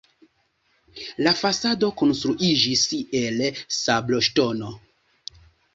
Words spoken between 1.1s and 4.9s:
La fasado konstruiĝis el sabloŝtono.